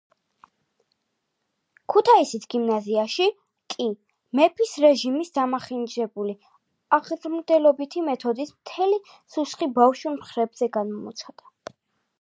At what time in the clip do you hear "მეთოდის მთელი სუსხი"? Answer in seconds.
8.11-9.73